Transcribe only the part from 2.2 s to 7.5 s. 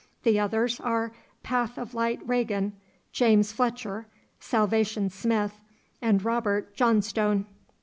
Regan, James Fletcher, Salvation Smith, and Robert Johnstone.